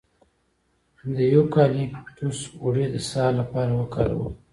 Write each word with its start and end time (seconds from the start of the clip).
د 1.15 1.17
یوکالیپټوس 1.33 2.39
غوړي 2.59 2.85
د 2.91 2.95
ساه 3.09 3.31
لپاره 3.39 3.71
وکاروئ 3.81 4.29